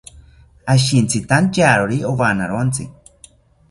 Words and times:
Ashintzitantyawori 0.73 1.97
owanawontzi 2.11 2.83